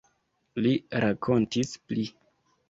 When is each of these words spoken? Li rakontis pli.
Li 0.63 0.71
rakontis 1.05 1.77
pli. 1.93 2.09